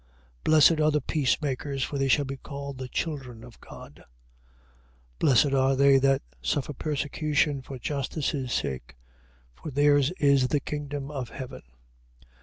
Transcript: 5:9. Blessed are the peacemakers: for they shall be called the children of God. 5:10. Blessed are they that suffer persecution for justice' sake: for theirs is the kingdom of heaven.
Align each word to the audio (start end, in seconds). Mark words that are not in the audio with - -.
5:9. 0.43 0.43
Blessed 0.45 0.81
are 0.81 0.89
the 0.89 0.99
peacemakers: 1.01 1.83
for 1.83 1.99
they 1.99 2.07
shall 2.07 2.25
be 2.25 2.37
called 2.37 2.79
the 2.79 2.87
children 2.87 3.43
of 3.43 3.61
God. 3.61 4.03
5:10. 5.19 5.19
Blessed 5.19 5.53
are 5.53 5.75
they 5.75 5.99
that 5.99 6.23
suffer 6.41 6.73
persecution 6.73 7.61
for 7.61 7.77
justice' 7.77 8.51
sake: 8.51 8.95
for 9.53 9.69
theirs 9.69 10.09
is 10.17 10.47
the 10.47 10.59
kingdom 10.59 11.11
of 11.11 11.29
heaven. 11.29 11.61